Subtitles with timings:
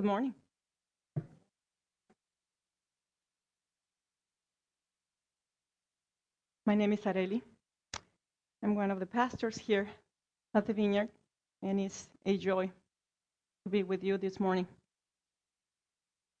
[0.00, 0.34] Good morning.
[6.64, 7.42] My name is Areli.
[8.62, 9.86] I'm one of the pastors here
[10.54, 11.10] at the Vineyard,
[11.62, 12.70] and it's a joy
[13.64, 14.66] to be with you this morning.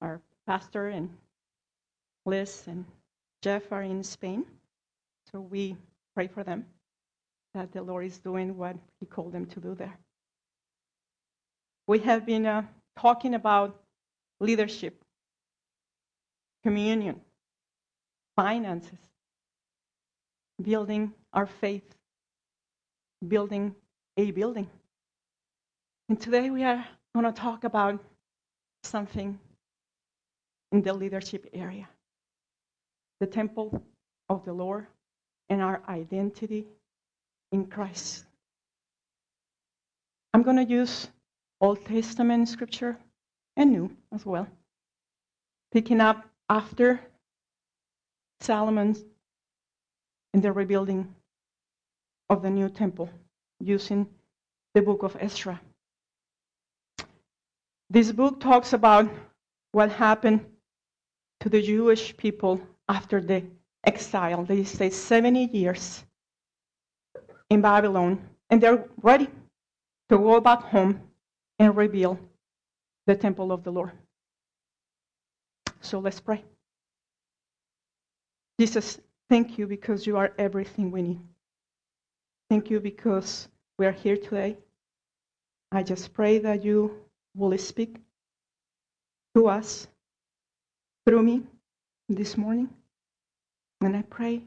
[0.00, 1.10] Our pastor and
[2.24, 2.86] Liz and
[3.42, 4.46] Jeff are in Spain,
[5.30, 5.76] so we
[6.14, 6.64] pray for them
[7.52, 9.98] that the Lord is doing what He called them to do there.
[11.86, 12.62] We have been uh,
[13.00, 13.80] talking about
[14.40, 15.02] leadership,
[16.62, 17.20] communion,
[18.36, 18.98] finances,
[20.60, 21.94] building our faith,
[23.26, 23.74] building
[24.18, 24.68] a building.
[26.10, 28.00] And today we are going to talk about
[28.82, 29.38] something
[30.72, 31.88] in the leadership area
[33.20, 33.82] the temple
[34.30, 34.86] of the Lord
[35.50, 36.66] and our identity
[37.52, 38.24] in Christ.
[40.32, 41.08] I'm going to use
[41.60, 42.96] Old Testament scripture
[43.56, 44.48] and New as well,
[45.72, 47.00] picking up after
[48.40, 49.04] Solomon's
[50.32, 51.14] in the rebuilding
[52.30, 53.10] of the new temple
[53.58, 54.08] using
[54.74, 55.60] the book of Ezra.
[57.90, 59.10] This book talks about
[59.72, 60.46] what happened
[61.40, 63.42] to the Jewish people after the
[63.84, 64.44] exile.
[64.44, 66.04] They stayed 70 years
[67.50, 69.26] in Babylon, and they're ready
[70.08, 71.00] to go back home
[71.60, 72.18] and rebuild
[73.06, 73.92] the temple of the Lord.
[75.82, 76.42] So let's pray.
[78.58, 81.20] Jesus, thank you because you are everything we need.
[82.48, 84.56] Thank you because we are here today.
[85.72, 86.96] I just pray that you
[87.36, 87.96] will speak
[89.36, 89.86] to us
[91.06, 91.42] through me
[92.08, 92.68] this morning.
[93.80, 94.42] And I pray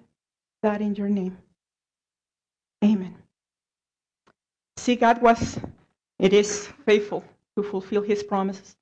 [0.64, 1.38] that in your name.
[2.84, 3.16] Amen.
[4.78, 5.58] See, God was,
[6.20, 7.24] it is faithful
[7.56, 8.76] to fulfill his promises.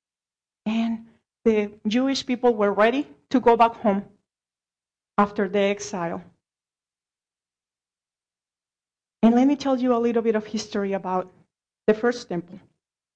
[0.66, 1.06] And
[1.44, 4.04] the Jewish people were ready to go back home
[5.18, 6.22] after the exile.
[9.22, 11.30] And let me tell you a little bit of history about
[11.86, 12.58] the first temple.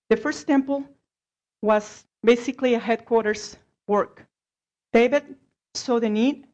[0.09, 0.85] The first temple
[1.63, 4.27] was basically a headquarters work.
[4.93, 5.37] David
[5.75, 6.47] saw the need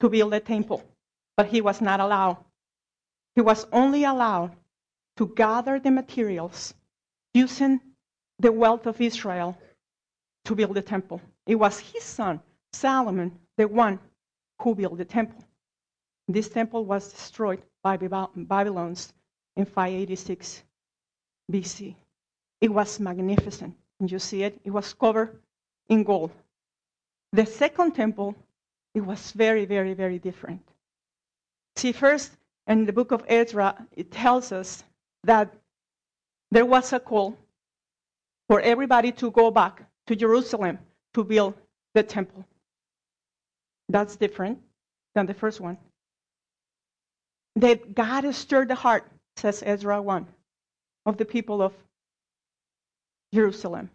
[0.00, 0.82] to build a temple,
[1.36, 2.38] but he was not allowed.
[3.34, 4.52] He was only allowed
[5.16, 6.74] to gather the materials
[7.34, 7.80] using
[8.38, 9.56] the wealth of Israel
[10.44, 11.20] to build the temple.
[11.46, 12.40] It was his son,
[12.72, 13.98] Solomon, the one
[14.60, 15.44] who built the temple.
[16.28, 19.12] This temple was destroyed by Babylons
[19.56, 20.62] in 586
[21.50, 21.94] BC.
[22.60, 23.74] It was magnificent.
[24.00, 25.40] And you see it, it was covered
[25.88, 26.30] in gold.
[27.32, 28.34] The second temple,
[28.94, 30.60] it was very, very, very different.
[31.76, 32.32] See, first,
[32.66, 34.84] in the book of Ezra, it tells us
[35.24, 35.52] that
[36.52, 37.34] there was a call
[38.46, 40.78] for everybody to go back to Jerusalem
[41.14, 41.54] to build
[41.94, 42.44] the temple.
[43.88, 44.58] That's different
[45.14, 45.78] than the first one.
[47.56, 50.26] That God has stirred the heart, says Ezra 1,
[51.06, 51.72] of the people of
[53.32, 53.88] Jerusalem,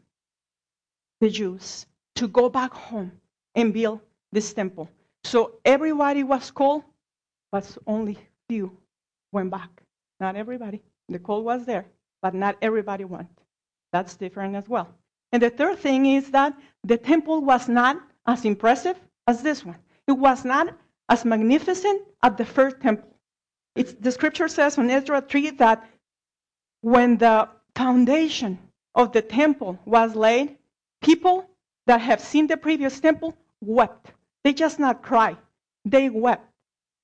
[1.21, 1.85] the Jews,
[2.15, 3.11] to go back home
[3.53, 3.99] and build
[4.31, 4.89] this temple.
[5.23, 6.83] So everybody was called,
[7.51, 8.17] but only
[8.49, 8.75] few
[9.31, 9.69] went back.
[10.19, 10.81] Not everybody.
[11.07, 11.85] The call was there,
[12.21, 13.29] but not everybody went.
[13.91, 14.87] That's different as well.
[15.31, 18.97] And the third thing is that the temple was not as impressive
[19.27, 19.77] as this one.
[20.07, 20.75] It was not
[21.09, 23.09] as magnificent as the first temple.
[23.75, 25.87] It's, the scripture says in Ezra 3 that
[26.81, 28.57] when the foundation
[28.95, 30.57] of the temple was laid,
[31.01, 31.49] people
[31.85, 34.11] that have seen the previous temple wept.
[34.43, 35.37] They just not cried,
[35.85, 36.45] they wept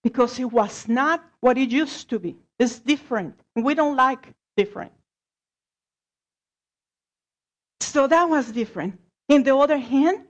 [0.03, 2.35] because it was not what it used to be.
[2.59, 3.39] It's different.
[3.55, 4.91] We don't like different.
[7.93, 8.99] So that was different.
[9.29, 10.25] In the other hand,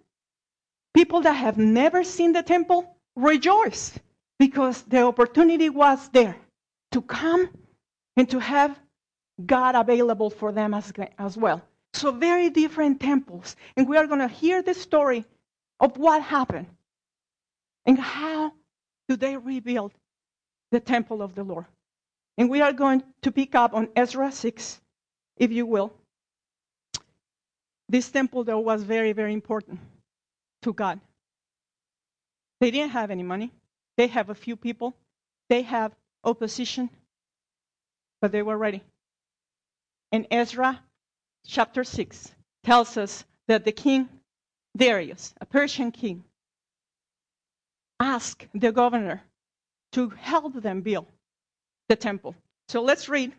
[0.93, 3.97] people that have never seen the temple rejoice
[4.37, 6.35] because the opportunity was there
[6.91, 7.49] to come
[8.17, 8.77] and to have
[9.45, 11.61] God available for them as, as well.
[11.93, 13.55] So, very different temples.
[13.77, 15.23] And we are going to hear the story
[15.79, 16.67] of what happened
[17.85, 18.51] and how
[19.07, 19.93] do they rebuild
[20.71, 21.67] the temple of the Lord.
[22.37, 24.81] And we are going to pick up on Ezra 6,
[25.37, 25.93] if you will.
[27.89, 29.79] This temple, though, was very, very important
[30.63, 30.99] to God.
[32.59, 33.51] They didn't have any money,
[33.97, 34.95] they have a few people,
[35.49, 35.93] they have
[36.23, 36.89] opposition,
[38.21, 38.81] but they were ready.
[40.11, 40.79] And Ezra
[41.45, 42.31] chapter 6
[42.63, 44.07] tells us that the king
[44.75, 46.23] Darius, a Persian king,
[47.99, 49.21] asked the governor
[49.91, 51.07] to help them build
[51.89, 52.35] the temple.
[52.67, 53.33] So let's read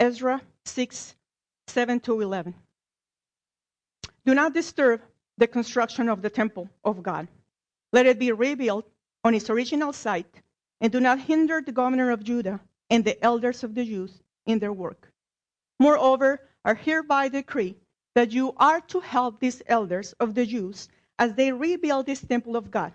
[0.00, 1.14] Ezra 6
[1.66, 2.54] 7 to 11.
[4.24, 5.02] Do not disturb
[5.36, 7.28] the construction of the temple of God.
[7.92, 8.90] Let it be rebuilt
[9.24, 10.42] on its original site,
[10.80, 12.60] and do not hinder the governor of Judah
[12.90, 15.12] and the elders of the Jews in their work.
[15.78, 17.76] Moreover, I hereby decree
[18.14, 20.88] that you are to help these elders of the Jews
[21.18, 22.92] as they rebuild this temple of God.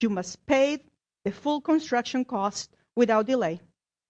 [0.00, 0.84] You must pay
[1.24, 3.60] the full construction cost without delay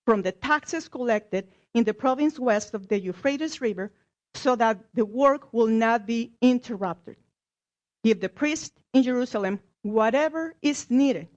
[0.05, 3.93] from the taxes collected in the province west of the Euphrates River
[4.39, 7.17] so that the work will not be interrupted.
[8.05, 11.29] Give the priest in Jerusalem whatever is needed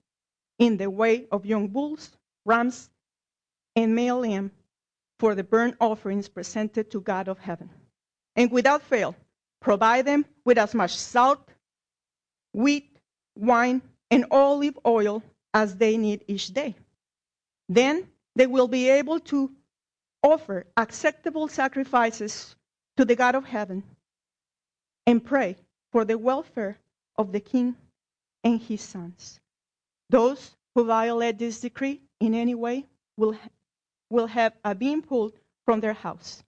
[0.60, 2.12] in the way of young bulls,
[2.46, 2.90] rams,
[3.76, 4.52] and male lamb
[5.20, 7.70] for the burnt offerings presented to God of heaven.
[8.36, 9.16] And without fail,
[9.60, 11.48] provide them with as much salt,
[12.54, 12.98] wheat,
[13.36, 15.24] wine, and olive oil
[15.54, 16.76] as they need each day.
[17.70, 19.52] Then they will be able to
[20.24, 22.56] offer acceptable sacrifices
[22.98, 23.84] to the God of heaven
[25.06, 25.56] and pray
[25.92, 26.78] for the welfare
[27.18, 27.76] of the king
[28.44, 29.40] and his sons.
[30.10, 32.86] Those who violate this decree in any way
[33.18, 33.36] will,
[34.10, 35.34] will have a beam pulled
[35.66, 36.44] from their house.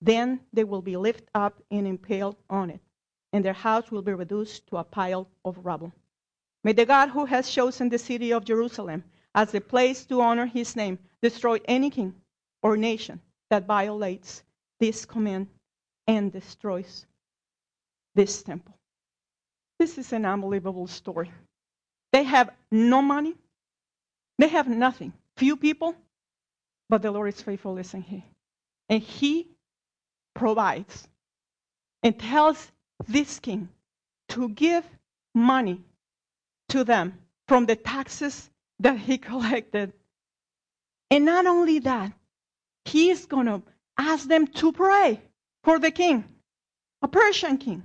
[0.00, 2.80] Then they will be lifted up and impaled on it,
[3.32, 5.92] and their house will be reduced to a pile of rubble.
[6.64, 9.04] May the God who has chosen the city of Jerusalem
[9.34, 12.14] as the place to honor his name destroy any king
[12.62, 14.42] or nation that violates
[14.78, 15.48] this command
[16.08, 17.06] and destroys
[18.16, 18.74] this temple.
[19.78, 21.30] This is an unbelievable story.
[22.12, 23.36] They have no money,
[24.38, 25.94] they have nothing, few people,
[26.88, 28.24] but the Lord is faithful, isn't He?
[28.88, 29.48] And He
[30.34, 31.06] provides
[32.02, 32.72] and tells
[33.06, 33.68] this king
[34.30, 34.84] to give
[35.34, 35.82] money
[36.70, 38.50] to them from the taxes
[38.80, 39.92] that he collected.
[41.10, 42.12] And not only that,
[42.84, 43.62] he is going to
[43.96, 45.20] ask them to pray
[45.64, 46.24] for the king,
[47.02, 47.82] a Persian king.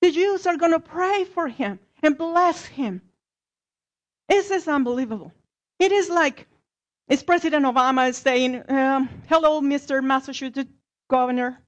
[0.00, 3.02] The Jews are going to pray for him and bless him.
[4.28, 5.32] This is unbelievable.
[5.78, 6.46] It is like
[7.08, 10.02] it's President Obama is saying, um, Hello, Mr.
[10.02, 10.70] Massachusetts
[11.08, 11.58] governor.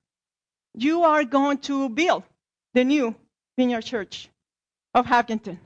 [0.74, 2.22] You are going to build
[2.74, 3.14] the new
[3.58, 4.28] Vineyard Church
[4.94, 5.58] of Hopkinton.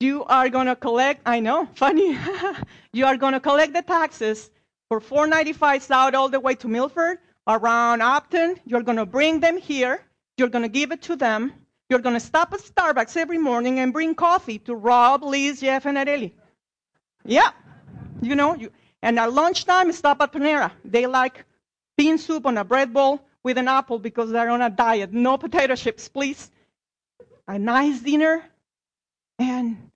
[0.00, 2.18] You are going to collect, I know, funny.
[2.92, 4.50] you are going to collect the taxes
[4.88, 8.58] for 495 south all the way to Milford, around Upton.
[8.66, 10.00] You're going to bring them here.
[10.36, 11.52] You're going to give it to them.
[11.88, 15.86] You're going to stop at Starbucks every morning and bring coffee to Rob, Liz, Jeff,
[15.86, 16.32] and Areli.
[17.24, 17.50] Yeah.
[18.22, 18.70] You know, you,
[19.02, 20.72] and at lunchtime, stop at Panera.
[20.84, 21.44] They like
[21.96, 25.12] bean soup on a bread bowl with an apple because they're on a diet.
[25.12, 26.50] No potato chips, please.
[27.46, 28.42] A nice dinner,
[29.38, 29.90] and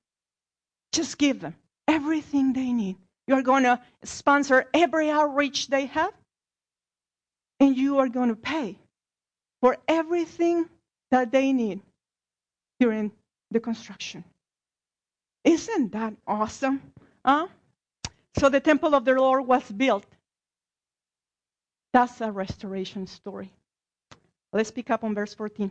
[0.92, 1.56] just give them
[1.86, 2.96] everything they need.
[3.26, 6.12] You're going to sponsor every outreach they have,
[7.60, 8.78] and you are going to pay
[9.60, 10.68] for everything
[11.10, 11.80] that they need
[12.80, 13.10] during
[13.50, 14.24] the construction.
[15.44, 16.82] Isn't that awesome?
[17.24, 17.48] Huh?
[18.38, 20.06] So the temple of the Lord was built.
[21.92, 23.50] That's a restoration story.
[24.52, 25.70] Let's pick up on verse 14.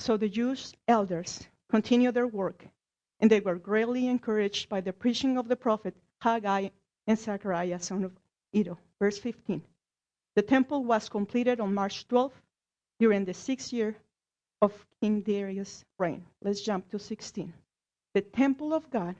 [0.00, 2.66] So the Jewish elders continued their work,
[3.20, 6.68] and they were greatly encouraged by the preaching of the prophet Haggai
[7.06, 8.12] and Zechariah, son of
[8.52, 8.78] Iddo.
[8.98, 9.62] Verse 15.
[10.36, 12.32] The temple was completed on March 12th
[12.98, 13.96] during the sixth year
[14.60, 16.24] of King Darius' reign.
[16.42, 17.52] Let's jump to 16.
[18.14, 19.14] The temple of God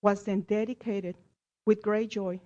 [0.00, 1.16] was then dedicated
[1.66, 2.40] with great joy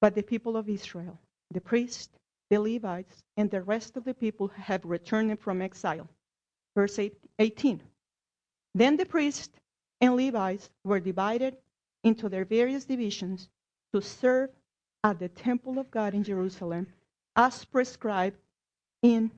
[0.00, 1.18] by the people of Israel,
[1.50, 2.08] the priests,
[2.50, 6.08] the Levites, and the rest of the people have returned from exile.
[6.76, 7.00] Verse
[7.38, 7.82] 18.
[8.74, 9.58] Then the priests
[10.00, 11.56] and Levites were divided
[12.04, 13.48] into their various divisions
[13.92, 14.50] to serve
[15.02, 16.86] at the temple of God in Jerusalem
[17.38, 18.36] as prescribed
[19.00, 19.30] in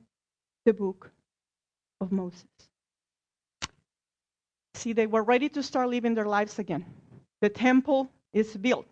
[0.65, 1.13] the book
[2.01, 2.47] of Moses.
[4.73, 6.87] See, they were ready to start living their lives again.
[7.43, 8.87] The temple is built,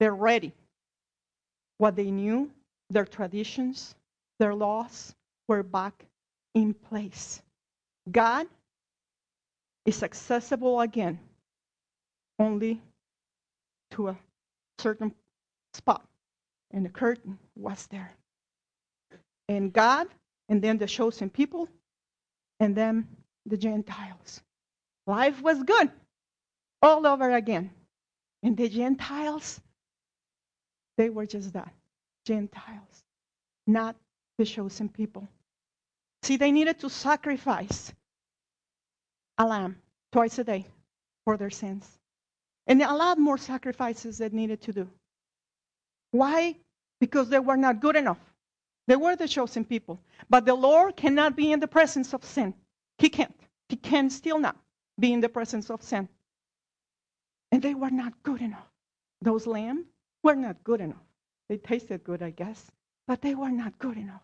[0.00, 0.54] they're ready.
[1.76, 2.50] What they knew,
[2.88, 3.94] their traditions,
[4.38, 5.14] their laws
[5.46, 6.06] were back
[6.54, 7.42] in place.
[8.10, 8.46] God
[9.84, 11.20] is accessible again
[12.38, 12.80] only
[13.90, 14.18] to a
[14.78, 15.14] certain
[15.74, 16.06] spot,
[16.70, 18.14] and the curtain was there.
[19.48, 20.08] And God,
[20.48, 21.68] and then the chosen people,
[22.60, 23.08] and then
[23.46, 24.40] the Gentiles.
[25.06, 25.90] Life was good
[26.82, 27.70] all over again.
[28.42, 29.60] And the Gentiles,
[30.96, 31.72] they were just that
[32.24, 33.04] Gentiles,
[33.66, 33.96] not
[34.36, 35.26] the chosen people.
[36.22, 37.92] See, they needed to sacrifice
[39.38, 39.76] a lamb
[40.12, 40.66] twice a day
[41.24, 41.88] for their sins.
[42.66, 44.88] And a lot more sacrifices that needed to do.
[46.10, 46.56] Why?
[47.00, 48.18] Because they were not good enough.
[48.88, 50.00] They were the chosen people.
[50.30, 52.54] But the Lord cannot be in the presence of sin.
[52.96, 53.38] He can't.
[53.68, 54.56] He can still not
[54.98, 56.08] be in the presence of sin.
[57.52, 58.66] And they were not good enough.
[59.20, 59.84] Those lambs
[60.22, 61.04] were not good enough.
[61.50, 62.70] They tasted good, I guess,
[63.06, 64.22] but they were not good enough.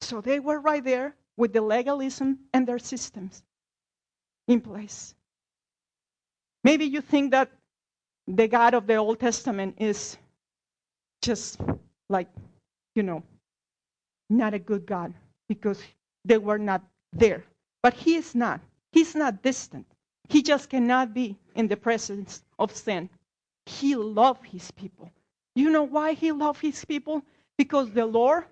[0.00, 3.44] So they were right there with the legalism and their systems
[4.48, 5.14] in place.
[6.64, 7.52] Maybe you think that
[8.26, 10.16] the God of the Old Testament is
[11.22, 11.60] just
[12.08, 12.28] like,
[12.94, 13.22] you know,
[14.30, 15.14] not a good God
[15.48, 15.82] because
[16.24, 17.44] they were not there.
[17.82, 18.60] But He is not.
[18.92, 19.86] He's not distant.
[20.28, 23.10] He just cannot be in the presence of sin.
[23.66, 25.10] He loved His people.
[25.54, 27.22] You know why He loved His people?
[27.58, 28.44] Because the Lord,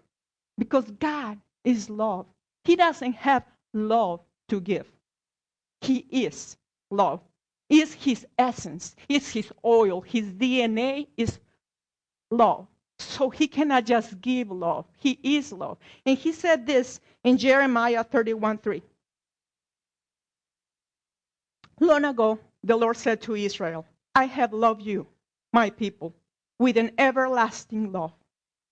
[0.59, 2.27] because God is love.
[2.65, 4.87] He doesn't have love to give.
[5.81, 6.57] He is
[6.91, 7.21] love.
[7.69, 11.39] Is his essence, is his oil, his DNA is
[12.31, 12.67] love.
[13.03, 14.87] So he cannot just give love.
[14.99, 15.79] He is love.
[16.07, 18.83] And he said this in Jeremiah 31 3.
[21.81, 25.07] Long ago, the Lord said to Israel, I have loved you,
[25.53, 26.15] my people,
[26.59, 28.13] with an everlasting love.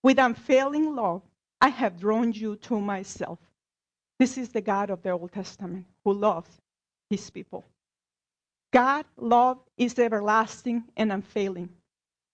[0.02, 1.22] With unfailing love,
[1.60, 3.38] I have drawn you to myself.
[4.18, 6.50] This is the God of the Old Testament who loves
[7.08, 7.64] his people.
[8.70, 11.70] God love is everlasting and unfailing,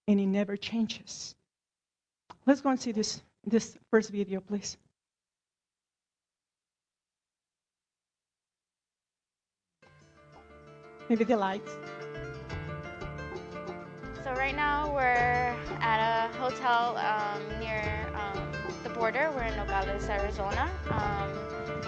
[0.06, 1.35] and it never changes.
[2.46, 4.76] Let's go and see this, this first video, please.
[11.08, 11.72] Maybe the lights.
[14.22, 17.82] So right now we're at a hotel um, near
[18.14, 18.52] um,
[18.84, 19.32] the border.
[19.34, 20.70] We're in Nogales, Arizona.
[20.90, 21.32] Um,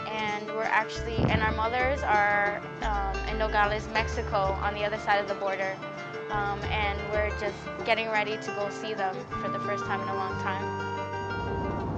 [0.08, 5.20] and we're actually, and our mothers are um, in Nogales, Mexico, on the other side
[5.20, 5.76] of the border.
[6.30, 7.56] Um, and we're just
[7.86, 10.62] getting ready to go see them for the first time in a long time.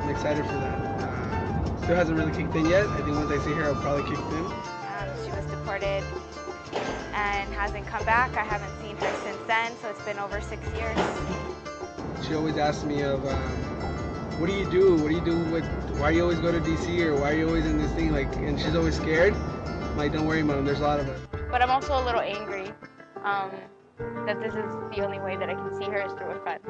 [0.02, 0.78] I'm excited for that.
[1.02, 2.86] Uh, still hasn't really kicked in yet.
[2.86, 4.44] I think once I see her, I'll probably kick in.
[4.46, 6.04] Um, she was deported
[7.12, 8.36] and hasn't come back.
[8.36, 10.98] I haven't seen her since then, so it's been over six years.
[12.24, 13.40] She always asks me of, um,
[14.38, 14.94] what do you do?
[14.94, 15.64] What do you do with,
[15.98, 18.12] why do you always go to DC or why are you always in this thing?
[18.12, 19.34] Like, and she's always scared.
[19.34, 21.20] I'm like, don't worry, mom, there's a lot of us.
[21.50, 22.72] But I'm also a little angry
[23.24, 23.50] um,
[24.26, 24.64] that this is
[24.94, 26.66] the only way that I can see her is through a fence.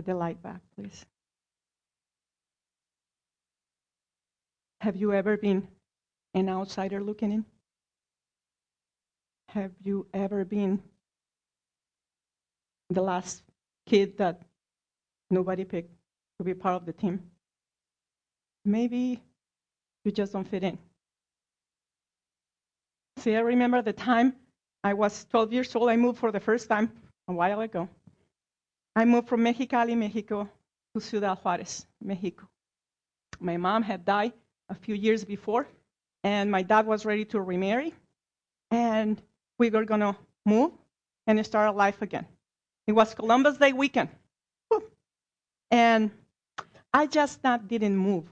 [0.00, 1.04] Get the light back, please?
[4.80, 5.68] Have you ever been
[6.32, 7.44] an outsider looking in?
[9.48, 10.80] Have you ever been
[12.88, 13.42] the last
[13.86, 14.40] kid that
[15.30, 15.92] nobody picked
[16.38, 17.20] to be part of the team?
[18.64, 19.20] Maybe
[20.04, 20.78] you just don't fit in.
[23.18, 24.34] See, I remember the time
[24.82, 25.90] I was 12 years old.
[25.90, 26.90] I moved for the first time
[27.28, 27.86] a while ago.
[28.96, 30.48] I moved from Mexicali, Mexico,
[30.94, 32.48] to Ciudad Juarez, Mexico.
[33.38, 34.32] My mom had died
[34.68, 35.66] a few years before,
[36.24, 37.94] and my dad was ready to remarry,
[38.70, 39.20] and
[39.58, 40.72] we were going to move
[41.26, 42.26] and start a life again.
[42.86, 44.08] It was Columbus Day weekend.
[45.70, 46.10] And
[46.92, 48.24] I just not didn't move.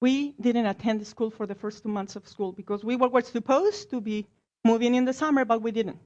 [0.00, 3.20] We didn't attend the school for the first two months of school because we were
[3.20, 4.26] supposed to be
[4.64, 5.98] moving in the summer, but we didn't.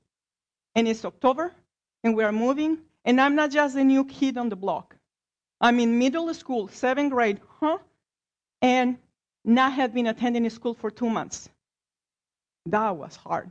[0.75, 1.53] And it's October,
[2.03, 4.97] and we are moving, and I'm not just a new kid on the block.
[5.61, 7.79] I'm in middle school, seventh grade, huh?
[8.63, 8.99] And
[9.45, 11.49] not had been attending school for two months.
[12.67, 13.51] That was hard,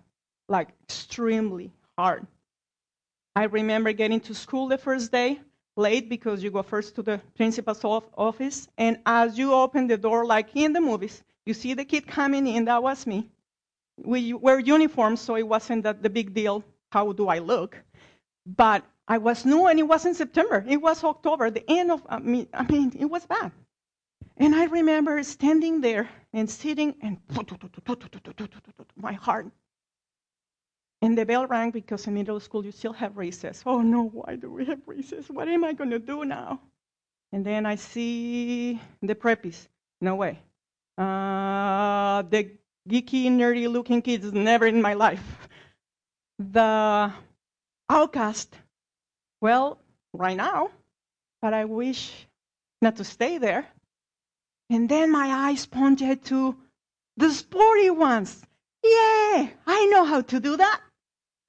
[0.50, 2.26] like extremely hard.
[3.36, 5.40] I remember getting to school the first day
[5.76, 10.26] late because you go first to the principal's office, and as you open the door,
[10.26, 13.30] like in the movies, you see the kid coming in, that was me.
[13.98, 16.64] we wear uniforms, so it wasn't that the big deal.
[16.92, 17.78] How do I look?
[18.46, 20.64] But I was new, and it wasn't September.
[20.68, 22.02] It was October, the end of.
[22.08, 23.52] I mean, I mean, it was bad.
[24.38, 27.18] And I remember standing there and sitting, and
[28.96, 29.48] my heart.
[31.02, 33.62] And the bell rang because in middle school you still have recess.
[33.66, 35.30] Oh no, why do we have recess?
[35.30, 36.62] What am I going to do now?
[37.34, 39.68] And then I see the preppies.
[40.00, 40.40] No way.
[40.98, 42.52] Uh, the
[42.88, 45.50] geeky, nerdy looking kids, never in my life.
[46.40, 47.12] The
[47.90, 48.56] outcast,
[49.44, 49.78] well,
[50.14, 50.70] right now,
[51.42, 52.28] but I wish
[52.82, 53.68] not to stay there.
[54.70, 56.56] And then my eyes pointed to
[57.18, 58.42] the sporty ones.
[58.82, 60.80] Yeah, I know how to do that.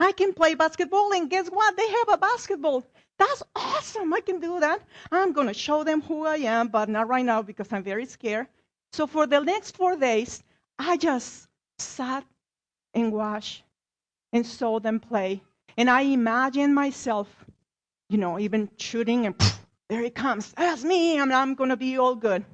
[0.00, 1.76] I can play basketball, and guess what?
[1.76, 2.84] They have a basketball.
[3.16, 4.12] That's awesome.
[4.12, 4.82] I can do that.
[5.12, 8.06] I'm going to show them who I am, but not right now because I'm very
[8.06, 8.48] scared.
[8.92, 10.42] So for the next four days,
[10.80, 11.46] I just
[11.78, 12.24] sat
[12.92, 13.62] and watched
[14.32, 15.44] and saw them play.
[15.76, 17.28] And I imagined myself,
[18.08, 19.34] you know, even shooting, and
[19.88, 20.52] there it comes.
[20.52, 21.18] That's me.
[21.18, 22.44] I'm, I'm going to be all good.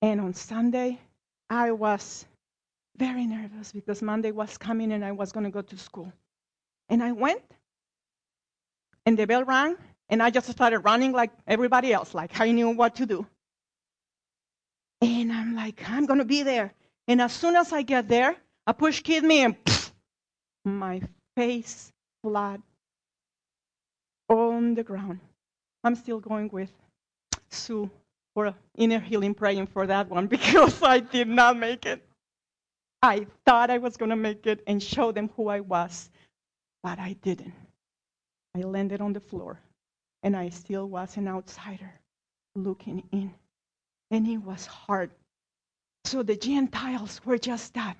[0.00, 0.98] And on Sunday,
[1.50, 2.26] I was
[2.96, 6.12] very nervous because Monday was coming and I was going to go to school.
[6.88, 7.42] And I went,
[9.06, 9.76] and the bell rang,
[10.08, 13.26] and I just started running like everybody else, like I knew what to do.
[15.00, 16.72] And I'm like, I'm going to be there.
[17.06, 18.36] And as soon as I get there,
[18.66, 19.56] a push kid me, and
[20.64, 21.00] my
[21.36, 22.60] face flat
[24.28, 25.20] on the ground.
[25.84, 26.70] I'm still going with
[27.50, 27.90] Sue
[28.34, 32.04] for inner healing praying for that one because I did not make it.
[33.02, 36.10] I thought I was going to make it and show them who I was,
[36.82, 37.54] but I didn't.
[38.56, 39.60] I landed on the floor,
[40.24, 41.92] and I still was an outsider
[42.56, 43.32] looking in.
[44.10, 45.10] And it was hard.
[46.04, 47.96] So the Gentiles were just that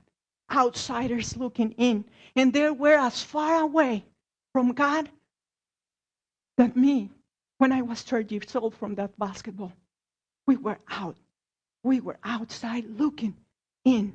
[0.50, 2.04] outsiders looking in.
[2.34, 4.04] And they were as far away
[4.52, 5.08] from God
[6.58, 7.08] than me
[7.58, 9.72] when I was 30 years old from that basketball.
[10.46, 11.16] We were out.
[11.82, 13.36] We were outside looking
[13.84, 14.14] in.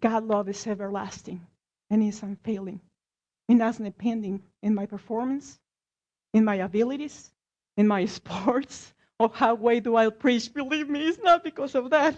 [0.00, 1.44] God's love is everlasting
[1.90, 2.80] and is unfailing.
[3.48, 5.58] It doesn't depending in my performance,
[6.32, 7.30] in my abilities,
[7.76, 10.52] in my sports, or how way do I preach.
[10.52, 12.16] Believe me, it's not because of that.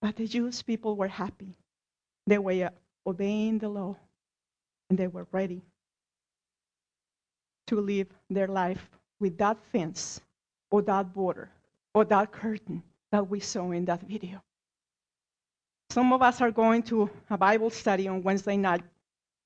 [0.00, 1.54] But the Jewish people were happy.
[2.26, 2.70] They were
[3.06, 3.96] obeying the law,
[4.88, 5.62] and they were ready
[7.72, 10.20] to live their life with that fence,
[10.70, 11.48] or that border,
[11.94, 14.42] or that curtain that we saw in that video.
[15.88, 18.82] Some of us are going to a Bible study on Wednesday night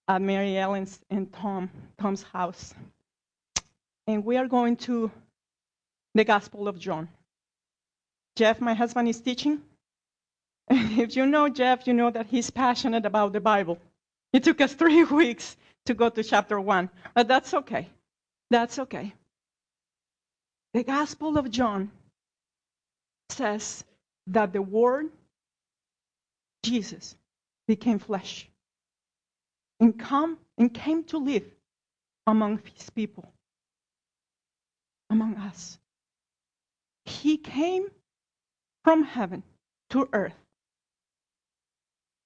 [0.09, 2.75] at Mary Ellen's and Tom, Tom's house.
[4.09, 5.09] And we are going to
[6.17, 7.09] the Gospel of John.
[8.35, 9.63] Jeff, my husband, is teaching.
[10.71, 13.79] If you know Jeff, you know that he's passionate about the Bible.
[14.33, 17.89] It took us three weeks to go to chapter one, but that's okay.
[18.51, 19.15] That's okay.
[20.75, 21.91] The Gospel of John
[23.31, 23.85] says
[24.29, 25.11] that the Word
[26.63, 27.17] Jesus
[27.67, 28.49] became flesh
[29.81, 31.45] and come and came to live
[32.27, 33.33] among his people,
[35.11, 35.79] among us.
[37.05, 37.87] He came
[38.85, 39.43] from heaven
[39.91, 40.35] to earth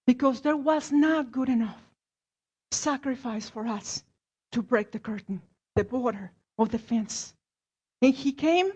[0.06, 1.80] because there was not good enough
[2.72, 4.02] sacrifice for us
[4.52, 5.40] to break the curtain,
[5.80, 7.32] the border of the fence.
[8.02, 8.70] And he came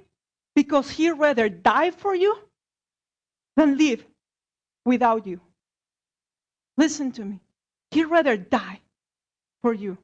[0.54, 2.38] because he rather die for you
[3.56, 4.02] than live
[4.86, 5.40] without you.
[6.78, 7.40] Listen to me.
[7.90, 8.80] He'd rather die
[9.60, 9.98] for you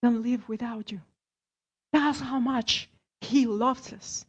[0.00, 1.00] than live without you.
[1.92, 2.88] That's how much
[3.20, 4.24] he loves us.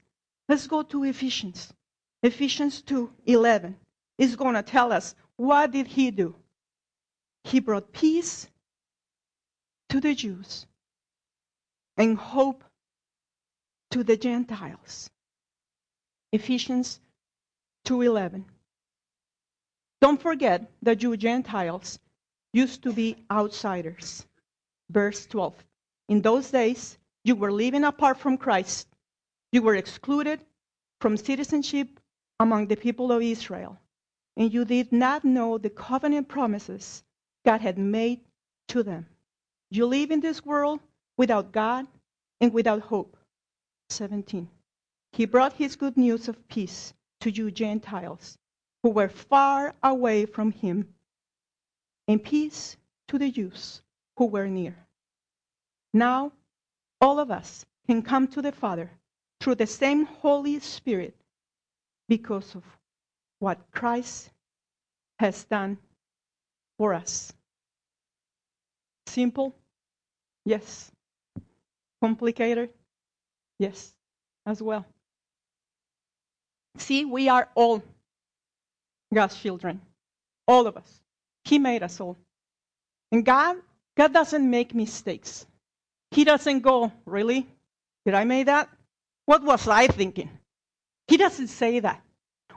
[0.50, 1.74] Let's go to Ephesians.
[2.22, 3.76] Ephesians 2:11
[4.18, 6.36] is going to tell us what did he do?
[7.46, 8.50] He brought peace
[9.90, 10.68] to the Jews
[11.98, 12.64] and hope
[13.92, 15.10] to the Gentiles.
[16.32, 17.00] Ephesians
[17.86, 18.46] 2:11
[20.04, 21.98] don't forget that you Gentiles
[22.52, 24.26] used to be outsiders.
[24.90, 25.56] Verse 12.
[26.10, 28.90] In those days, you were living apart from Christ.
[29.54, 30.42] You were excluded
[31.00, 32.02] from citizenship
[32.38, 33.80] among the people of Israel.
[34.36, 37.02] And you did not know the covenant promises
[37.46, 38.20] God had made
[38.68, 39.06] to them.
[39.72, 40.82] You live in this world
[41.18, 41.88] without God
[42.42, 43.18] and without hope.
[43.90, 44.50] 17.
[45.12, 48.38] He brought his good news of peace to you Gentiles
[48.82, 50.94] who were far away from him,
[52.08, 52.76] and peace
[53.08, 53.82] to the Jews
[54.18, 54.76] who were near.
[55.94, 56.34] Now,
[57.00, 58.92] all of us can come to the Father
[59.40, 61.16] through the same Holy Spirit
[62.10, 62.64] because of
[63.40, 64.32] what Christ
[65.20, 65.78] has done
[66.78, 67.34] for us.
[69.06, 69.56] Simple?
[70.46, 70.93] Yes.
[72.04, 72.70] Complicated?
[73.60, 73.94] Yes,
[74.46, 74.86] as well.
[76.78, 77.82] See, we are all
[79.14, 79.80] God's children.
[80.46, 81.00] All of us.
[81.46, 82.18] He made us all.
[83.14, 83.56] And God,
[83.96, 85.46] God doesn't make mistakes.
[86.12, 87.48] He doesn't go, really?
[88.06, 88.68] Did I make that?
[89.26, 90.30] What was I thinking?
[91.08, 92.04] He doesn't say that.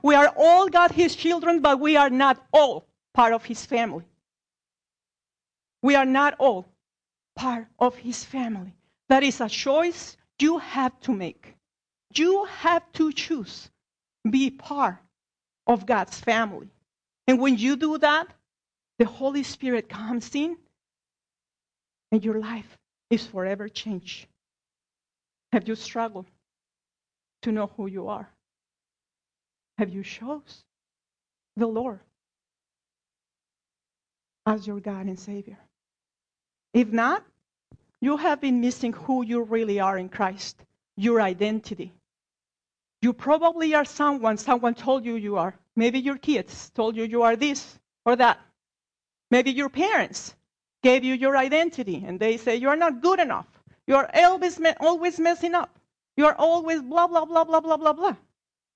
[0.03, 4.07] We are all God, His children, but we are not all part of His family.
[5.83, 6.67] We are not all
[7.37, 8.75] part of His family.
[9.09, 11.55] That is a choice you have to make.
[12.15, 13.71] You have to choose
[14.31, 14.97] be part
[15.67, 16.69] of God's family.
[17.27, 18.29] And when you do that,
[18.99, 20.57] the Holy Spirit comes in
[22.13, 22.79] and your life
[23.11, 24.27] is forever changed.
[25.53, 26.27] Have you struggled
[27.43, 28.29] to know who you are?
[29.79, 30.65] Have you chose
[31.57, 32.01] the Lord
[34.47, 35.59] as your God and Savior?
[36.73, 37.25] If not,
[38.07, 40.65] you have been missing who you really are in Christ,
[40.97, 41.93] your identity.
[43.03, 45.59] You probably are someone someone told you you are.
[45.75, 47.61] Maybe your kids told you you are this
[48.05, 48.39] or that.
[49.33, 50.37] Maybe your parents
[50.85, 53.49] gave you your identity and they say you're not good enough.
[53.89, 55.71] You're always, always messing up.
[56.17, 58.17] You're always blah, blah, blah, blah, blah, blah, blah.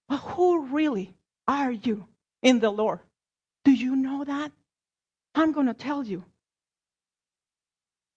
[0.08, 1.14] But who really
[1.46, 2.04] are you
[2.42, 2.98] in the Lord?
[3.64, 4.50] Do you know that?
[5.36, 6.24] I'm going to tell you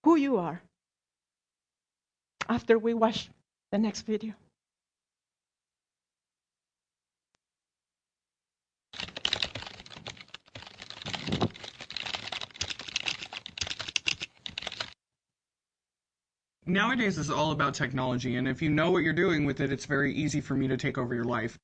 [0.04, 0.63] who you are
[2.50, 3.30] after we watch
[3.72, 4.34] the next video.
[16.66, 19.86] Nowadays, it's all about technology, and if you know what you're doing with it, it's
[19.86, 21.60] very easy for me to take over your life.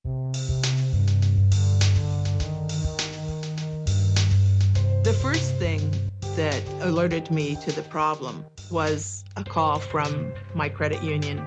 [5.04, 5.90] The first thing
[6.36, 11.46] that alerted me to the problem was a call from my credit union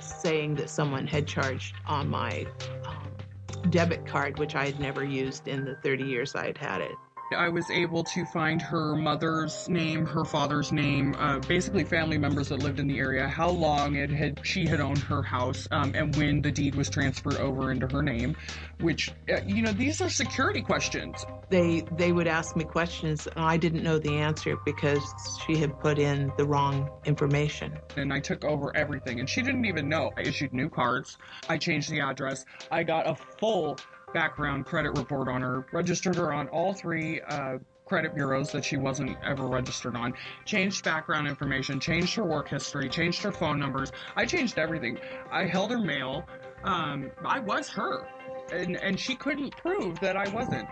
[0.00, 2.46] saying that someone had charged on my
[2.84, 6.80] um, debit card, which I had never used in the 30 years I had had
[6.80, 6.92] it.
[7.34, 12.48] I was able to find her mother's name, her father's name, uh, basically family members
[12.50, 15.92] that lived in the area, how long it had she had owned her house, um,
[15.94, 18.36] and when the deed was transferred over into her name.
[18.80, 21.24] Which, uh, you know, these are security questions.
[21.50, 25.02] They they would ask me questions, and I didn't know the answer because
[25.46, 27.78] she had put in the wrong information.
[27.96, 30.10] And I took over everything, and she didn't even know.
[30.16, 31.18] I issued new cards.
[31.48, 32.44] I changed the address.
[32.70, 33.76] I got a full
[34.12, 38.76] background credit report on her, registered her on all three uh, credit bureaus that she
[38.76, 43.92] wasn't ever registered on, changed background information, changed her work history, changed her phone numbers.
[44.16, 44.98] I changed everything.
[45.30, 46.26] I held her mail.
[46.62, 48.08] Um, I was her,
[48.52, 50.68] and and she couldn't prove that I wasn't.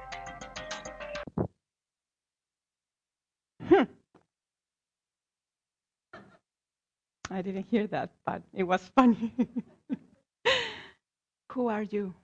[3.68, 3.85] Hmm.
[7.31, 9.33] I didn't hear that, but it was funny.
[11.53, 12.14] Who are you?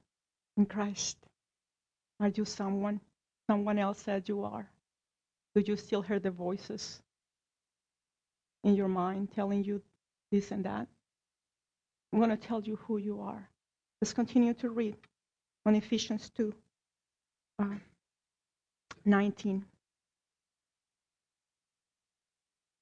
[0.59, 1.17] in Christ?
[2.21, 3.01] Are you someone
[3.49, 4.69] someone else said you are?
[5.55, 7.01] Do you still hear the voices
[8.65, 9.81] in your mind telling you
[10.31, 10.87] this and that?
[12.13, 13.49] I'm going to tell you who you are.
[14.01, 14.97] Let's continue to read
[15.65, 16.53] on Ephesians 2
[17.61, 17.65] uh,
[19.05, 19.65] 19.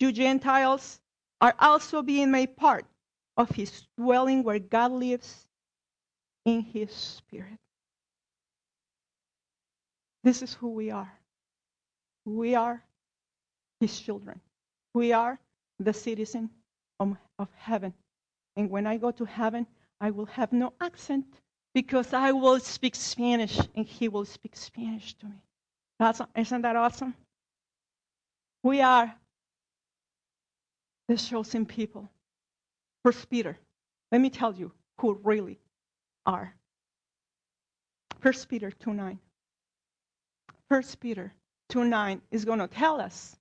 [0.00, 1.00] you Gentiles
[1.40, 2.84] are also being made part
[3.36, 5.46] of His dwelling where God lives
[6.44, 7.58] in His Spirit.
[10.22, 11.12] This is who we are.
[12.24, 12.82] We are
[13.80, 14.40] his children.
[14.94, 15.38] We are
[15.78, 16.50] the citizen
[17.00, 17.94] of, of heaven.
[18.56, 19.66] And when I go to heaven,
[20.00, 21.24] I will have no accent
[21.74, 25.40] because I will speak Spanish and he will speak Spanish to me.
[25.98, 27.14] That's, isn't that awesome?
[28.62, 29.14] We are
[31.10, 32.08] the chosen people.
[33.04, 33.58] First Peter,
[34.12, 35.58] let me tell you who really
[36.24, 36.54] are.
[38.20, 39.18] First Peter 2 9.
[40.68, 41.32] First Peter
[41.70, 43.36] 2 9 is going to tell us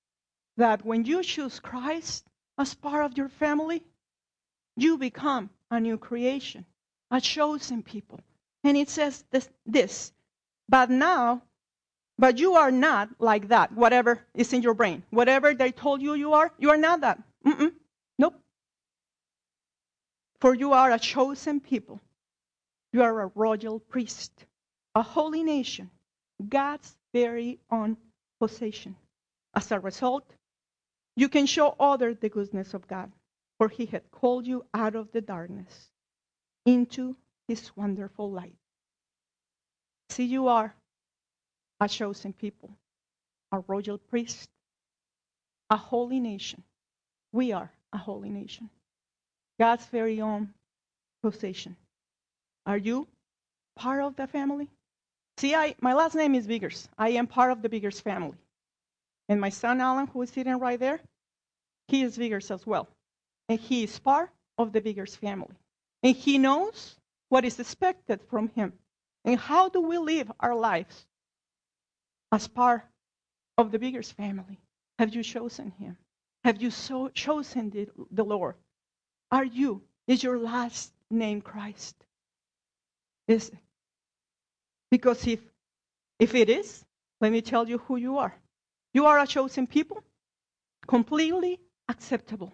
[0.58, 2.26] that when you choose Christ
[2.58, 3.84] as part of your family,
[4.76, 6.66] you become a new creation,
[7.12, 8.20] a chosen people.
[8.64, 10.12] And it says this, this
[10.68, 11.44] but now
[12.20, 15.04] But you are not like that, whatever is in your brain.
[15.10, 17.20] Whatever they told you you are, you are not that.
[17.46, 17.72] Mm-mm.
[18.18, 18.36] Nope.
[20.42, 22.00] For you are a chosen people.
[22.94, 24.46] You are a royal priest,
[24.96, 25.92] a holy nation,
[26.48, 27.98] God's very own
[28.40, 28.96] possession.
[29.54, 30.26] As a result,
[31.16, 33.12] you can show others the goodness of God,
[33.58, 35.90] for He had called you out of the darkness
[36.66, 37.16] into
[37.48, 38.56] His wonderful light.
[40.10, 40.74] See, you are
[41.80, 42.72] a chosen people,
[43.52, 44.50] a royal priest,
[45.70, 46.64] a holy nation.
[47.32, 48.70] We are a holy nation,
[49.60, 50.54] God's very own
[51.22, 51.76] possession.
[52.66, 53.08] Are you
[53.76, 54.70] part of the family?
[55.38, 56.90] See, I, my last name is Biggers.
[56.98, 58.38] I am part of the Biggers family.
[59.30, 61.00] And my son Alan, who is sitting right there,
[61.88, 62.88] he is Biggers as well.
[63.48, 65.56] And he is part of the Biggers family.
[66.04, 66.96] And he knows
[67.30, 68.74] what is expected from him.
[69.24, 71.06] And how do we live our lives
[72.32, 72.84] as part
[73.58, 74.60] of the Biggers family?
[74.98, 75.98] Have you chosen him?
[76.50, 78.56] Have you so chosen the, the Lord?
[79.32, 79.84] Are you?
[80.08, 81.96] Is your last name Christ?
[83.28, 83.60] Is it?
[84.90, 85.42] Because if,
[86.18, 86.84] if it is,
[87.22, 88.34] let me tell you who you are.
[88.96, 90.04] You are a chosen people,
[90.88, 92.52] completely acceptable.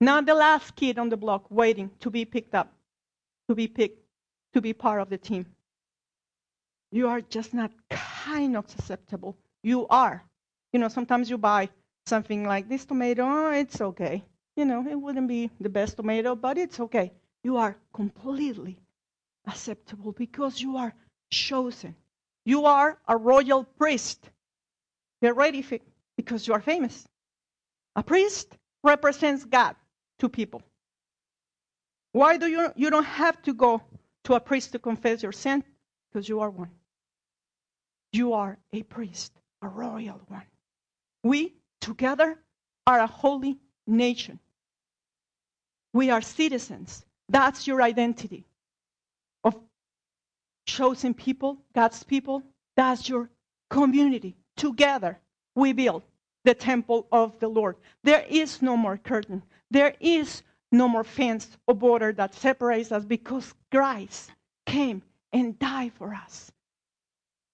[0.00, 2.72] Not the last kid on the block waiting to be picked up,
[3.48, 3.98] to be picked,
[4.54, 5.46] to be part of the team.
[6.92, 9.36] You are just not kind of acceptable.
[9.64, 10.22] You are.
[10.72, 11.68] You know, sometimes you buy
[12.06, 14.24] something like this tomato, oh, it's okay.
[14.56, 17.12] You know, it wouldn't be the best tomato, but it's okay.
[17.42, 18.78] You are completely
[19.46, 20.94] acceptable because you are
[21.30, 21.94] chosen.
[22.44, 24.30] You are a royal priest.
[25.22, 25.64] Get ready
[26.16, 27.06] because you are famous.
[27.96, 29.76] A priest represents God
[30.18, 30.62] to people.
[32.12, 33.80] Why do you you don't have to go
[34.24, 35.64] to a priest to confess your sin?
[36.12, 36.70] Because you are one.
[38.12, 40.42] You are a priest, a royal one.
[41.22, 42.38] We together
[42.86, 44.38] are a holy nation.
[45.92, 47.04] We are citizens.
[47.28, 48.46] That's your identity
[49.44, 49.56] of
[50.66, 52.42] chosen people, God's people.
[52.76, 53.28] That's your
[53.68, 54.36] community.
[54.56, 55.18] Together,
[55.54, 56.02] we build
[56.44, 57.76] the temple of the Lord.
[58.02, 59.42] There is no more curtain.
[59.70, 64.30] There is no more fence or border that separates us because Christ
[64.66, 66.50] came and died for us.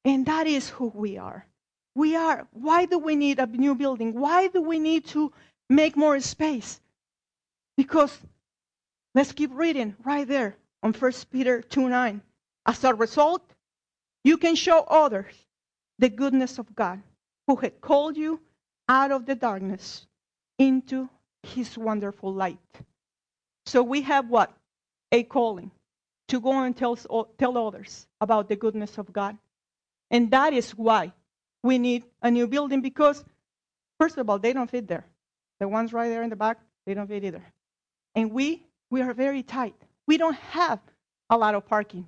[0.05, 1.47] And that is who we are.
[1.99, 2.47] We are.
[2.53, 4.13] Why do we need a new building?
[4.15, 5.33] Why do we need to
[5.69, 6.81] make more space?
[7.77, 8.17] Because
[9.17, 12.23] let's keep reading right there on 1 Peter 2 9.
[12.67, 13.43] As a result,
[14.23, 15.35] you can show others
[15.99, 17.03] the goodness of God
[17.49, 18.41] who had called you
[18.89, 20.07] out of the darkness
[20.57, 21.09] into
[21.43, 22.71] his wonderful light.
[23.67, 24.57] So we have what?
[25.11, 25.73] A calling
[26.29, 26.95] to go and tell,
[27.39, 29.37] tell others about the goodness of God.
[30.13, 31.13] And that is why
[31.63, 33.25] we need a new building because,
[33.99, 35.05] first of all, they don't fit there.
[35.61, 37.43] The ones right there in the back, they don't fit either.
[38.15, 39.75] And we, we are very tight.
[40.07, 40.81] We don't have
[41.31, 42.07] a lot of parking.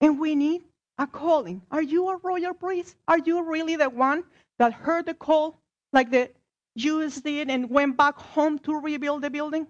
[0.00, 0.62] And we need
[0.98, 1.62] a calling.
[1.70, 2.96] Are you a royal priest?
[3.08, 4.24] Are you really the one
[4.58, 5.58] that heard the call
[5.92, 6.30] like the
[6.76, 9.66] Jews did and went back home to rebuild the building,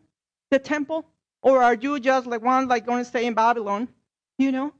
[0.50, 1.06] the temple?
[1.42, 3.88] Or are you just like one like going to stay in Babylon?
[4.38, 4.72] You know?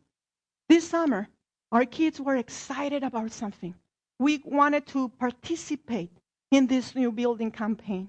[0.68, 1.28] This summer,
[1.72, 3.74] our kids were excited about something.
[4.18, 6.10] We wanted to participate
[6.50, 8.08] in this new building campaign.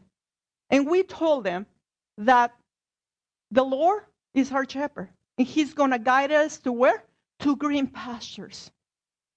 [0.69, 1.65] And we told them
[2.17, 2.53] that
[3.51, 5.09] the Lord is our shepherd.
[5.37, 7.03] And he's going to guide us to where?
[7.39, 8.71] To green pastures.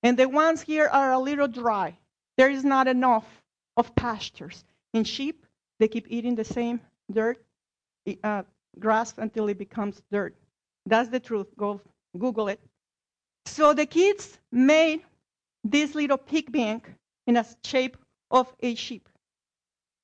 [0.02, 1.96] And the ones here are a little dry.
[2.36, 3.26] There is not enough
[3.76, 4.64] of pastures.
[4.94, 5.44] And sheep,
[5.78, 6.80] they keep eating the same
[7.12, 7.44] dirt,
[8.24, 8.42] uh,
[8.78, 10.34] grass until it becomes dirt.
[10.86, 11.48] That's the truth.
[11.56, 11.80] Go
[12.18, 12.60] Google it.
[13.46, 15.02] So the kids made
[15.64, 16.92] this little pig bank
[17.26, 17.96] in a shape
[18.30, 19.08] of a sheep.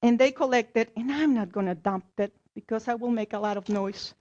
[0.03, 3.39] And they collected, and I'm not going to dump it because I will make a
[3.39, 4.15] lot of noise.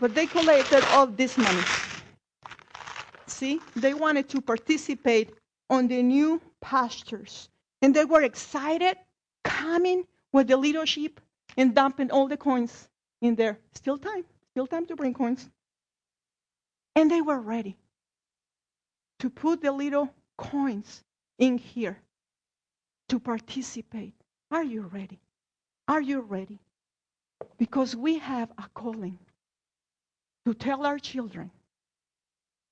[0.00, 1.62] But they collected all this money.
[3.26, 5.30] See, they wanted to participate
[5.68, 7.48] on the new pastures.
[7.82, 8.96] And they were excited
[9.44, 11.20] coming with the little sheep
[11.56, 12.88] and dumping all the coins
[13.20, 13.58] in there.
[13.74, 15.48] Still time, still time to bring coins.
[16.94, 17.76] And they were ready
[19.18, 21.02] to put the little coins
[21.38, 21.98] in here
[23.08, 24.14] to participate.
[24.50, 25.20] Are you ready?
[25.88, 26.58] Are you ready?
[27.58, 29.18] Because we have a calling
[30.46, 31.50] to tell our children,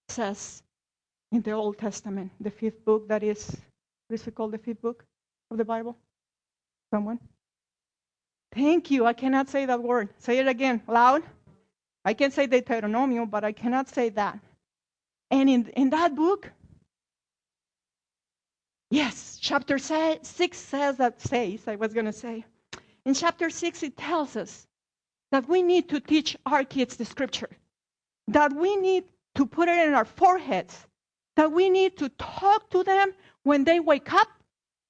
[0.09, 0.62] says
[1.33, 3.57] in the Old Testament, the fifth book that is,
[4.09, 5.05] what is it called, the fifth book
[5.51, 5.96] of the Bible?
[6.92, 7.18] Someone?
[8.53, 9.07] Thank you.
[9.07, 10.09] I cannot say that word.
[10.18, 11.23] Say it again, loud.
[12.05, 14.38] I can say Deuteronomium, but I cannot say that.
[15.31, 16.51] And in, in that book,
[18.90, 22.44] Yes, chapter 6 says that, says, I was going to say.
[23.05, 24.66] In chapter 6, it tells us
[25.31, 27.50] that we need to teach our kids the scripture,
[28.26, 29.05] that we need
[29.37, 30.87] to put it in our foreheads,
[31.37, 33.12] that we need to talk to them
[33.44, 34.29] when they wake up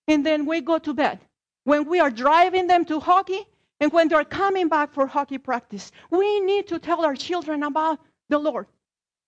[0.08, 1.20] and then we go to bed,
[1.64, 3.46] when we are driving them to hockey
[3.80, 5.92] and when they're coming back for hockey practice.
[6.10, 8.66] We need to tell our children about the Lord.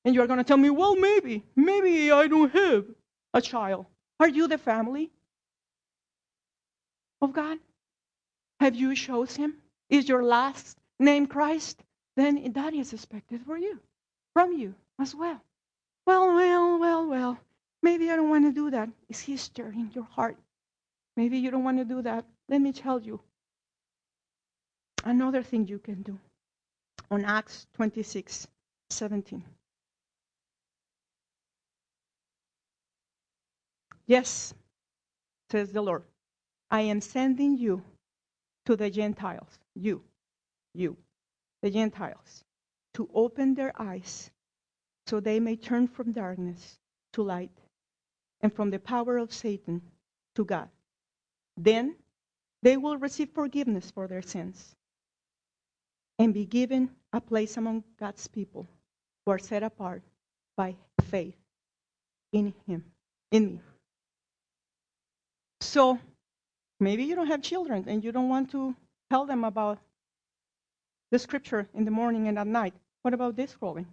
[0.07, 2.87] And you're going to tell me, well, maybe, maybe I don't have
[3.35, 3.87] a child.
[4.21, 5.11] Are you the family
[7.21, 7.59] of God?
[8.61, 9.55] Have you chosen Him?
[9.91, 11.83] Is your last name Christ?
[12.17, 13.81] Then that is expected for you,
[14.35, 15.41] from you as well.
[16.07, 17.39] Well, well, well, well.
[17.83, 18.89] Maybe I don't want to do that.
[19.09, 20.37] Is He stirring your heart?
[21.17, 22.25] Maybe you don't want to do that.
[22.49, 23.21] Let me tell you
[25.05, 26.19] another thing you can do
[27.11, 28.47] on Acts 26
[28.91, 29.45] 17.
[34.07, 34.55] Yes,
[35.51, 36.05] says the Lord,
[36.71, 37.83] I am sending you
[38.67, 40.03] to the Gentiles, you,
[40.75, 40.97] you,
[41.63, 42.45] the Gentiles,
[42.95, 44.31] to open their eyes
[45.07, 46.79] so they may turn from darkness
[47.13, 47.51] to light
[48.41, 49.83] and from the power of Satan
[50.35, 50.69] to God.
[51.57, 51.97] Then
[52.63, 54.75] they will receive forgiveness for their sins
[56.19, 58.67] and be given a place among God's people
[59.25, 60.03] who are set apart
[60.57, 61.37] by faith
[62.33, 62.85] in Him,
[63.31, 63.61] in me.
[65.63, 65.99] So
[66.81, 68.75] maybe you don't have children and you don't want to
[69.11, 69.79] tell them about
[71.13, 72.75] the scripture in the morning and at night.
[73.03, 73.87] What about this growing?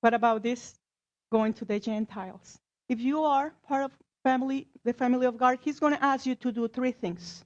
[0.00, 0.78] What about this
[1.32, 2.58] going to the Gentiles?
[2.88, 3.90] If you are part of
[4.22, 7.44] family, the family of God, He's going to ask you to do three things.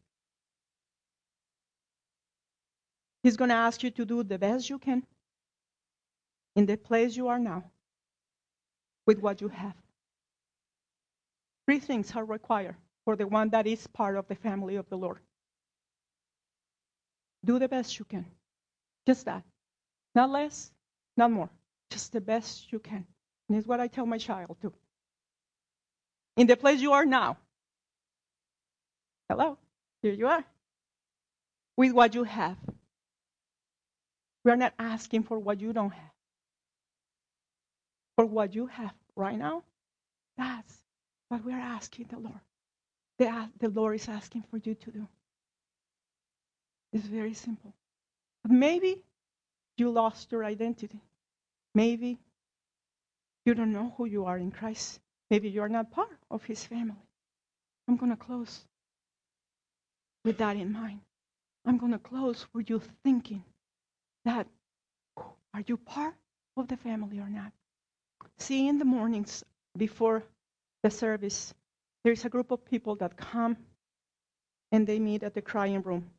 [3.23, 5.03] He's going to ask you to do the best you can
[6.55, 7.65] in the place you are now
[9.07, 9.75] with what you have.
[11.67, 12.77] Three things are required
[13.09, 15.21] for the one that is part of the family of the Lord.
[17.43, 18.27] Do the best you can.
[19.07, 19.45] Just that.
[20.15, 20.71] Not less,
[21.17, 21.49] not more.
[21.89, 23.07] Just the best you can.
[23.49, 24.75] And it's what I tell my child too.
[26.37, 27.39] In the place you are now.
[29.31, 29.57] Hello,
[30.03, 30.45] here you are.
[31.79, 32.59] With what you have.
[34.45, 36.13] We are not asking for what you don't have.
[38.17, 39.63] For what you have right now,
[40.37, 40.77] that's
[41.31, 42.43] what we are asking the Lord.
[43.19, 45.09] The, the Lord is asking for you to do.
[46.93, 47.73] It's very simple.
[48.49, 49.03] Maybe
[49.77, 51.01] you lost your identity.
[51.75, 52.19] Maybe
[53.45, 55.01] you don't know who you are in Christ.
[55.31, 57.03] Maybe you're not part of His family.
[57.87, 58.61] I'm going to close
[60.25, 61.01] with that in mind.
[61.65, 63.45] I'm going to close with you thinking
[64.25, 64.47] that
[65.55, 66.15] are you part
[66.57, 67.53] of the family or not?
[68.39, 69.45] See, in the mornings
[69.77, 70.23] before
[70.83, 71.55] the service,
[72.05, 73.57] there is a group of people that come
[74.73, 76.11] and they meet at the crying room.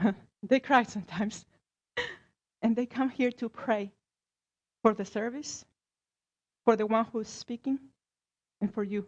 [0.42, 1.44] they cry sometimes.
[2.62, 3.92] and they come here to pray
[4.82, 5.64] for the service,
[6.64, 7.78] for the one who's speaking,
[8.60, 9.06] and for you.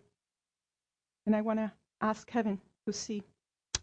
[1.27, 3.23] And I want to ask Kevin to see,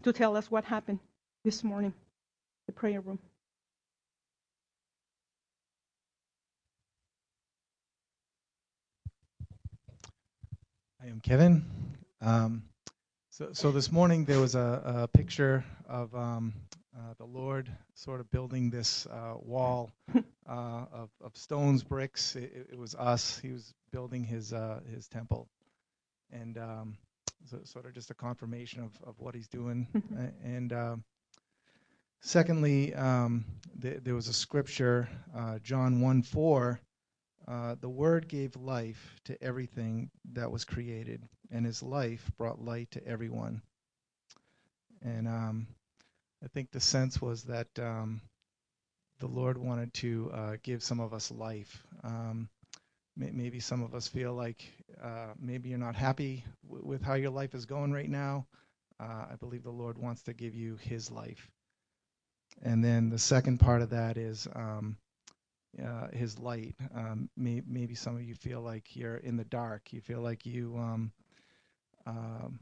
[0.03, 0.99] to tell us what happened
[1.43, 1.93] this morning,
[2.67, 3.19] the prayer room.
[11.03, 11.82] I am Kevin.
[12.23, 12.63] Um,
[13.31, 16.53] so, so this morning there was a, a picture of um,
[16.95, 22.37] uh, the Lord sort of building this uh, wall uh, of, of stones, bricks.
[22.37, 23.37] It, it, was us.
[23.39, 25.49] He was building his uh, his temple,
[26.31, 26.97] and um,
[27.43, 29.85] so, sort of just a confirmation of, of what he's doing.
[30.45, 31.03] and um,
[32.21, 33.43] secondly, um,
[33.81, 36.79] th- there was a scripture, uh, John one four.
[37.45, 42.91] Uh, the Word gave life to everything that was created, and His life brought light
[42.91, 43.61] to everyone.
[45.03, 45.67] And um,
[46.43, 48.21] I think the sense was that um,
[49.19, 51.83] the Lord wanted to uh, give some of us life.
[52.03, 52.49] Um,
[53.17, 54.63] may- maybe some of us feel like
[55.03, 58.47] uh, maybe you're not happy w- with how your life is going right now.
[58.99, 61.51] Uh, I believe the Lord wants to give you His life.
[62.63, 64.97] And then the second part of that is um,
[65.83, 66.75] uh, his light.
[66.95, 69.91] Um, may, maybe some of you feel like you're in the dark.
[69.93, 71.11] You feel like you um,
[72.05, 72.59] um,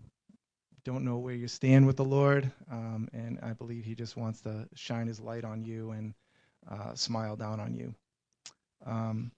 [0.84, 4.42] don't know where you stand with the Lord, um, and I believe He just wants
[4.42, 6.14] to shine His light on you and
[6.70, 7.94] uh, smile down on you.
[8.86, 9.32] Um,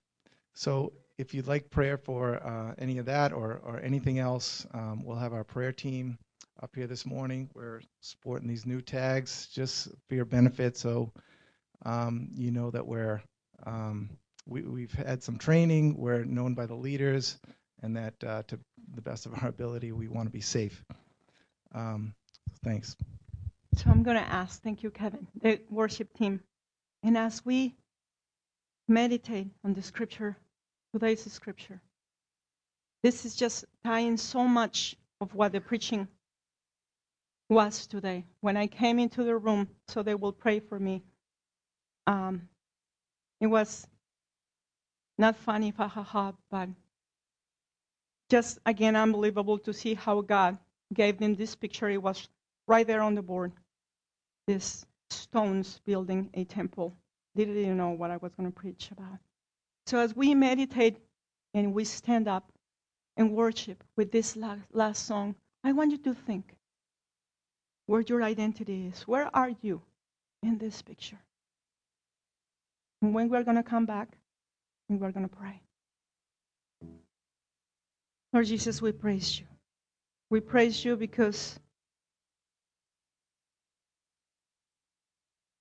[0.54, 5.04] so, if you'd like prayer for uh, any of that or, or anything else, um,
[5.04, 6.18] we'll have our prayer team
[6.62, 7.50] up here this morning.
[7.54, 11.12] We're sporting these new tags just for your benefit, so
[11.86, 13.22] um, you know that we're
[13.66, 14.10] um,
[14.48, 15.98] we, we've had some training.
[15.98, 17.38] We're known by the leaders,
[17.84, 18.58] and that uh, to
[18.96, 20.84] the best of our ability, we want to be safe.
[21.76, 22.16] Um,
[22.64, 22.96] thanks.
[23.76, 26.40] So I'm going to ask, thank you, Kevin, the worship team.
[27.04, 27.76] And as we
[28.88, 30.38] meditate on the scripture,
[30.94, 31.82] today's scripture,
[33.04, 36.08] this is just tying so much of what the preaching
[37.50, 38.24] was today.
[38.40, 41.04] When I came into the room, so they will pray for me,
[42.08, 42.48] um,
[43.42, 43.86] it was
[45.18, 46.70] not funny, ha ha ha, but
[48.34, 50.58] just again unbelievable to see how God
[50.92, 51.88] gave them this picture.
[51.88, 52.28] It was
[52.68, 53.52] right there on the board.
[54.48, 56.98] This stones building a temple.
[57.36, 59.20] Didn't even know what I was going to preach about.
[59.86, 60.98] So as we meditate
[61.54, 62.52] and we stand up
[63.18, 66.56] and worship with this last, last song, I want you to think
[67.86, 69.04] where your identity is.
[69.04, 69.80] Where are you
[70.42, 71.20] in this picture?
[73.04, 74.18] And when we're going to come back
[74.90, 75.62] and we're going to pray.
[78.34, 79.46] Lord Jesus, we praise you.
[80.32, 81.60] We praise you because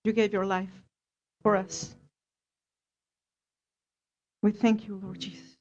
[0.05, 0.73] you gave your life
[1.43, 1.95] for us.
[4.43, 5.59] We thank you, Lord Jesus,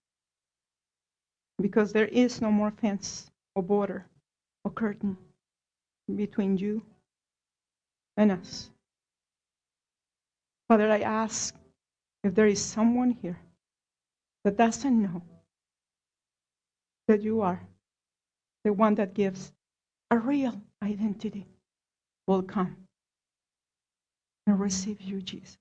[1.61, 4.05] because there is no more fence or border
[4.63, 5.17] or curtain
[6.15, 6.81] between you
[8.15, 8.69] and us.
[10.69, 11.53] Father, I ask
[12.23, 13.39] if there is someone here
[14.45, 15.21] that doesn't know
[17.11, 17.61] that you are
[18.63, 19.51] the one that gives
[20.11, 21.45] a real identity
[22.25, 22.77] will come
[24.47, 25.57] and receive you, Jesus.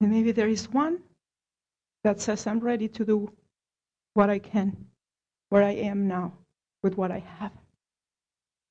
[0.00, 1.00] And maybe there is one
[2.04, 3.32] that says, I'm ready to do
[4.14, 4.86] what I can,
[5.48, 6.32] where I am now,
[6.84, 7.50] with what I have.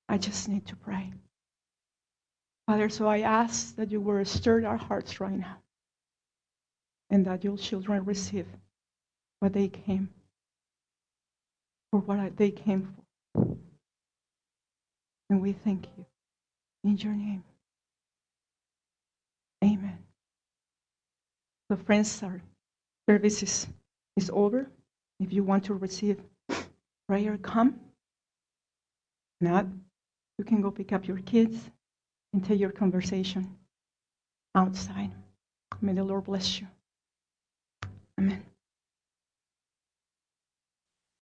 [0.07, 1.11] I just need to pray.
[2.67, 5.57] Father, so I ask that you will stir our hearts right now
[7.09, 8.47] and that your children receive
[9.39, 10.09] what they came
[11.91, 12.93] for what they came
[13.33, 13.57] for.
[15.29, 16.05] And we thank you
[16.83, 17.43] in your name.
[19.63, 19.97] Amen.
[21.69, 22.41] So, friends, our
[23.09, 23.67] service is,
[24.15, 24.69] is over.
[25.19, 26.19] If you want to receive
[27.07, 27.79] prayer, come.
[29.41, 29.65] Not,
[30.37, 31.57] you can go pick up your kids
[32.33, 33.57] and take your conversation
[34.55, 35.11] outside.
[35.81, 36.67] May the Lord bless you.